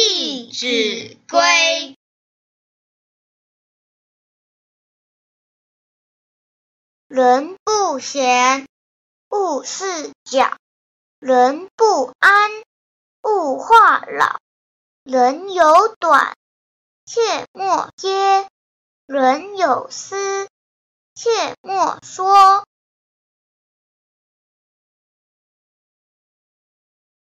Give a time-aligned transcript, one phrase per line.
[0.00, 0.66] 弟子
[1.28, 1.40] 规》。
[7.08, 8.68] 人不闲，
[9.28, 10.56] 勿事搅；
[11.18, 12.50] 人不安，
[13.22, 14.38] 勿话老。
[15.02, 16.36] 人有短，
[17.04, 18.46] 切莫揭；
[19.06, 20.48] 人有私，
[21.16, 22.27] 切莫说。